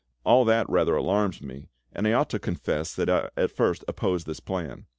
[0.23, 4.25] All that rather alarms me, and I ought to confess that I at first opposed
[4.25, 4.87] this plan.